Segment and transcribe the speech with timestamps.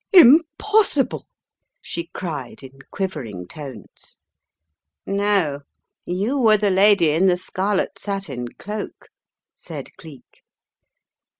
[0.13, 1.27] "Impossible!"
[1.83, 4.17] she cried in quivering tones.
[5.05, 5.59] "No,
[6.05, 9.09] you were the lady in the scarlet satin cloak/'
[9.53, 10.41] said Cleek.